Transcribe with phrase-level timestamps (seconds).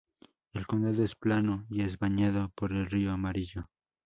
[0.53, 3.69] El condado es plano y es bañado por el Río Amarillo.